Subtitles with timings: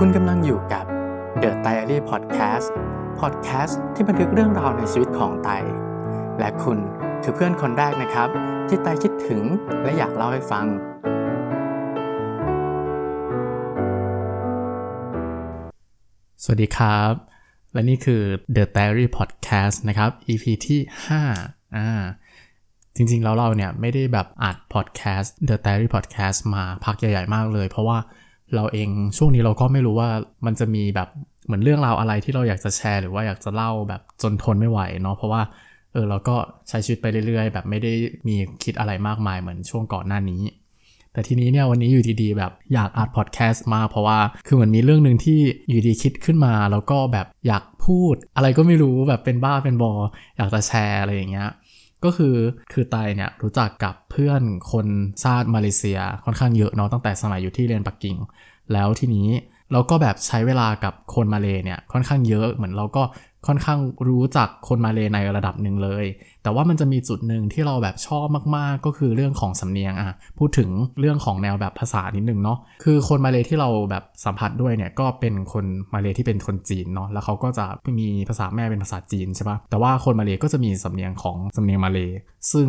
[0.00, 0.84] คุณกำลังอยู่กับ
[1.42, 2.66] The Diary Podcast
[3.20, 5.50] Podcast ที่บันทึกเรื่องราวในชีวิตของไต
[6.38, 6.78] และคุณ
[7.22, 8.28] คือเพื่อนคนแรกนะครับ
[8.68, 9.42] ที่ไตคิดถึง
[9.82, 10.66] และอยากเล่าให้ฟัง
[16.42, 17.12] สวัสดีครับ
[17.72, 18.22] และนี่คือ
[18.56, 20.80] The Diary Podcast นะครับ EP ที่
[21.28, 21.88] 5 อ่า
[22.96, 27.98] จริงๆ แล้วเราเนี่ยไม่ได้แบบอัด podcast The Diary Podcast มาพักใหญ่ๆ มากเลย เพราะว่า
[28.54, 30.10] เราเองช่วงนี้เราก็ไม่รู้ว่า
[30.46, 31.08] มันจะมีแบบ
[31.46, 35.42] เหมือนเรื่องราวอะไรที่เราอยากจะแชร์หรือว่าอยากจะเล่าแบบจนทนไม่ไหวเนาะเพราะว่า
[35.92, 36.36] เออเราก็
[36.68, 37.92] ใช้ชีวิตไปเรื่อยๆ แบบไม่ได้
[38.26, 40.42] มีคิดอะไรมากมายเหมือนช่วงก่อนหน้านี้
[41.16, 49.92] แต่ทีนี้เนี่ยวันนี้อยู่ดีๆแบบอยากอัดพอดแคสต์มาเพราะว่าคือเหมือนมีเรื่องหนึ่งที่อยู่ดีคิดขึ้นมา แล้วก็แบบอยากพูด อะไรก็ไม่รู้แบบเป็นบ้าเป็นบอ
[50.36, 51.48] อยากจะแชร์อะไรอย่างเงี้ย
[52.06, 52.36] ก็คือ
[52.72, 54.42] คือไตเนี่ยรู้จักกับเพื่อน
[54.72, 54.86] คน
[55.24, 58.16] ชาติมาเลเซียค่อนข้างเยอะเนาะตั้งแต่สมัยอยู่ที่เรียนปักกิ่ง
[58.72, 59.28] แล้วทีนี้
[59.72, 63.02] เราก็แบบใช้เวลากับคนมาเลเนี่ยค่อนข้างเยอะเหมือนเราก็
[63.46, 66.04] ค่อนข้างรู้จักคนมาเลในระดับหนึ่งเลย
[66.42, 77.66] แต่ว่ามันจะมีจุดหนึ่งที่เราแบบชอบมากๆ ก็คือเรื่องของสำเนียงอะพูดถึงเรื่องของแนวแบบภาษานิดนึงเนาะ คือคนมาเลที่เราแบบสัมผัสด้วยเนี่ยก็เป็นคนมาเลที่เป็นคนจีนเนาะ แล้วเขาก็จะ
[78.00, 81.98] มีภาษาแม่เป็นภาษาจีนใช่ปะแต่ว่าคนมาเลก็จะมีสำเนียงของสำเนียงมาเล
[82.52, 82.68] ซึ่ง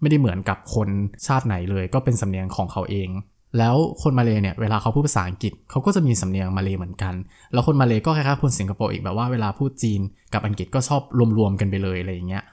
[0.00, 0.88] ไม่ได้เหมือนกับคน
[1.26, 3.08] ชาติไหนเลย ก็เป็นสำเนียงของเขาเอง
[3.58, 7.14] แล้วคนมาเลเนี่ยเวลาเขาพูดภาษาอังกฤษเขาก็จะมีสำเนียงมาเลเหมือนกัน
[7.52, 10.00] แล้วคนมาเลก็คล้ายๆคนสิงคโปร์อีกแบบว่าเวลาพูดจีน
[10.34, 11.02] กับอังกฤษก็ชอบ
[11.38, 12.44] รวมๆกันไปเลยอะไรอย่างเงี้ย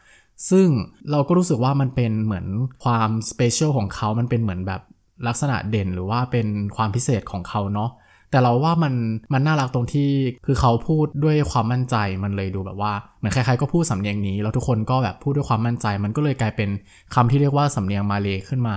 [0.50, 0.68] ซึ่ง
[1.12, 2.46] เราก็รู้สึกว่ามันเป็นเหมือน
[2.84, 4.82] ความ special ของเขา มันเป็นเหมือนแบบ
[5.28, 7.90] ลักษณะเด่นหรือว่าเป็นความพิเศษของเขาเนาะ
[8.32, 8.94] แต่เราว่ามัน
[9.34, 10.10] มันน่ารักตรงที่
[10.46, 16.70] คือเขาพูดด้วยความมั่นใจมันเลยดูแบบว่าเหมือนใครๆก็พูดสำเนียงนี้ แล้วทุกคนก็แบบพูดด้วยความมั่นใจ มันก็เลยกลายเป็น
[17.16, 18.76] คำที่เรียกว่าสำเนียงมาเลขึ้นมา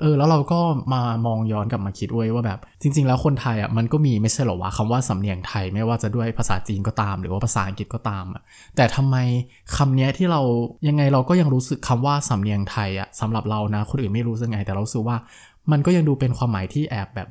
[0.00, 0.60] เออแล้วเราก็
[0.92, 8.42] มามองย้อนกลับมาคิดเว้ยว่าแบบ จริง ๆ แล้วคนไทยอะมันก็มีไม่ใช่หรอวะคำว่าสำเนียงไทยไม่ว่าจะด้วยภาษาจีนก็ตาม หรือว่าภาษาอังกฤษก็ตามอะ
[8.76, 9.16] แต่ทำไม
[9.76, 10.40] คำเนี้ยที่เรา
[10.88, 15.16] ยังไงเราก็ยังรู้สึกคำว่าสำเนียงไทยอะสำหรับเรานะคนอื่นไม่รู้สึกไง แต่เราสึกว่า
[15.72, 17.28] มันก็ยังดูเป็นความหมายที่แอบแบบ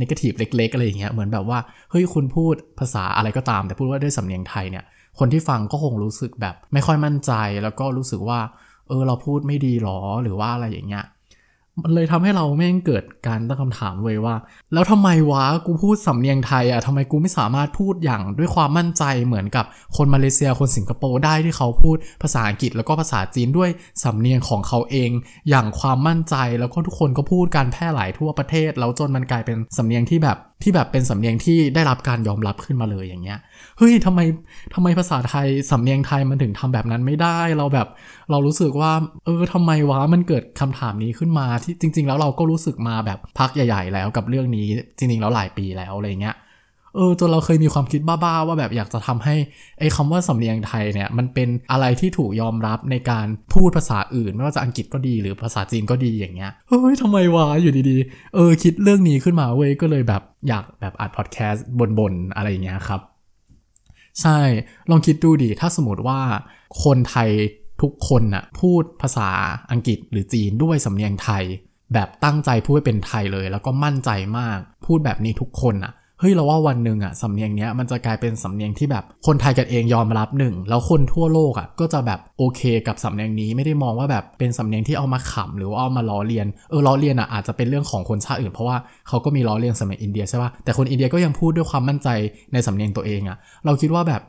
[0.00, 1.58] นิเกทีฟเล็ก ๆ อะไรอย่างเงี้ยเหมือนแบบว่า
[1.90, 4.84] เฮ้ยคุณพูดภาษาอะไรก็ตาม แต่พูดว่าด้วยสำเนียงไทยเนี่ย
[5.18, 7.32] คนที่ฟังก็คงรู้สึกแบบ ไม่ค่อยมั่นใจ
[7.62, 8.40] แล้วก็รู้สึกว่า
[8.88, 11.04] เออเราพูดไม่ดีหรอหรือว่าอะไรอย่างเงี้ย
[11.82, 14.34] มันเลยทำให้เราแม่งเกิดการตั้งคำถามเว้ยว่า
[14.72, 19.64] แล้วทำไมวะกูพูดสำเนียงไทยอะทำไมกูไม่สามารถพูดอย่างด้วยความมั่นใจเหมือนกับ
[19.96, 23.70] คนมาเลเซียคนสิงคโปร์ได้ที่เขาพูดภาษาอังกฤษแล้วก็ภาษาจีนด้วย
[24.04, 25.10] สำเนียงของเขาเอง
[25.48, 33.38] อย่างความมั่นใจแล้วก็ทุกคนก็พูดการแพร่หลายทั่วประเทศ แล้วจนมันกลายเป็นสำเนียงที่แบบที่แบบเป็นสำเนียงที่ได้รับการยอมรับขึ้นมาเลยอย่างเงี้ย
[33.78, 34.20] เฮ้ยทำไม
[34.74, 37.88] ทำไมภาษาไทยสำเนียงไทยมันถึงทำแบบนั้นไม่ได้ เราแบบ
[38.30, 38.92] เรารู้สึกว่า
[39.24, 44.66] เออทำไมวะมันเกิดคำถามนี้ขึ้นมาที่จริง ๆ แล้วเราก็รู้สึกมาแบบพักใหญ่ ๆ แล้วกับเรื่องนี้
[44.98, 46.36] จริงๆแล้วหลายปีแล้วอะไรเงี้ย
[46.96, 49.34] เออจนเราเคยมีความคิดบ้าๆว่าแบบอยากจะทำให้
[49.78, 61.66] ไอ้คำว่าสำเนียงไทยเนี่ยมันเป็นอะไรที่ถูกยอมรับในการพูดภาษาอื่น ไม่ว่าจะอังกฤษก็ดีหรือภาษาจีนก็ดีอย่างเงี้ยเฮ้ยทำไมวะอยู่ดีๆ เออคิดเรื่องนี้ขึ้นมาเว้ยก็เลยแบบอยากแบบอัดพอดแคสต์
[61.98, 63.00] บนๆอะไรอย่างเงี้ยครับ
[64.22, 64.38] ใช่
[64.90, 66.20] ลองคิดดูดิถ้าสมมติว่า
[66.84, 67.30] คนไทย
[67.82, 69.30] ทุกคนน่ะพูดภาษา
[69.70, 71.44] อังกฤษหรือจีนด้วยสำเนียงไทย
[71.94, 88.76] แบบตั้งใจพูดเป็นไทยเลย แล้วก็มั่นใจมาก พูดแบบนี้ทุกคนอะ เฮ้ยเราว่าวันหนึ่งอะสำเนียงเนี้ยมันจะกลายเป็นสำเนียงที่แบบคนไทยกันเองยอมรับหนึ่งแล้วคนทั่วโลกอะก็จะแบบโอเคกับสำเนียงนี้ไม่ได้มองว่าแบบเป็นสำเนียงที่เอามาขำหรือว่าเอามาล้อเลียนเออล้อเลียนอะอาจจะเป็นเรื่องของคนชาติอื่นเพราะว่า
[89.08, 92.08] เขาก็มีล้อเลียนสมัยงอินเดียใช่ป่ะแต่คนอินเดียก็ยังพูดด้วยความมั่นใจ
[92.52, 94.22] ในสำเนียงตัวเองอะเราคิดว่าแบบ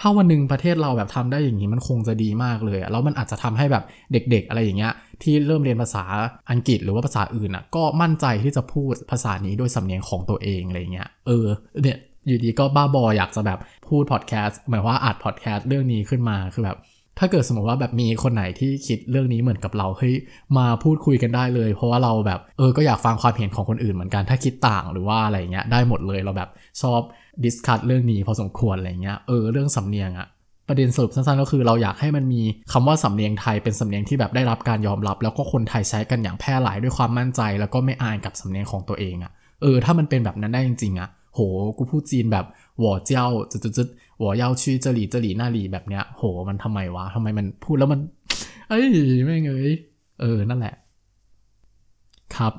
[0.00, 6.04] ถ้าวันหนึ่งประเทศเราแบบทำได้อย่างนี้มันคงจะดีมากเลยแล้วมันอาจจะทำให้แบบเด็ก ๆ อะไรอย่างเงี้ย ที่เริ่มเรียนภาษา
[6.50, 11.46] อังกฤษหรือว่าภาษาอื่นอะก็มั่นใจที่จะพูดภาษานี้ด้วยสำเนียงของตัวเองอะไรเงี้ยเออ
[11.82, 16.78] เนี่ยอยู่ดีก็บ้าบออยากจะแบบพูดพอดแคสต์หมายว่าอัดพอดแคสต์เรื่องนี้ขึ้นมาคือแบบ
[17.18, 20.14] ถ้าเกิดสมมติว่าแบบมีคนไหนที่คิดเรื่องนี้เหมือนกับเราเฮ้ย
[20.58, 26.50] มาพูดคุยกันได้เลย เพราะว่าเราแบบเออก็อยากฟังความเห็นของคนอื่นเหมือนกันถ้าคิดต่างหรือว่าอะไรเงี้ยได้หมดเลยเราแบบ
[26.82, 27.00] ชอบ
[27.44, 30.28] discuss เรื่องนี้พอสมควรอะไรเงี้ยเออเรื่องสำเนียงอะ
[30.70, 39.32] ประเด็นสรุปสั้นๆก็คือเราอยากให้มันมีคำว่าสำเนียงไทยเป็นสำเนียงที่แบบได้รับการยอมรับ แล้วก็คนไทยใช้กันอย่างแพร่หลายด้วยความมั่นใจ แล้วก็ไม่อายกับสำเนียงของตัวเองอะ
[39.62, 41.40] เออถ้ามันเป็นแบบนั้นได้จริงๆอะโห
[41.78, 42.46] กูพูดจีนแบบ
[42.78, 48.00] 我叫 จุดจุด 我要去这里这里那里แบบเนี้ยโหมันทำไมวะทำไมมันพูดแล้วมัน
[48.68, 48.84] เอ้ย
[49.24, 49.70] ไม่เงย
[50.20, 50.74] เออนั่นแหละ
[52.36, 52.52] ครับ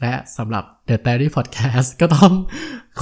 [0.00, 2.32] และสำหรับ The Diary Podcast ก็ต้อง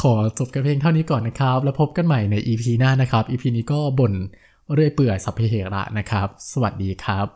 [0.00, 4.12] ขอจบกันเพียงเท่านี้ก่อนนะครับ แล้วพบกันใหม่ใน EP หน้านะครับ EP นี้ก็บ่น
[4.74, 7.26] เรื่อยเปื่อยสัพเพเหระนะครับ สวัสดีครับ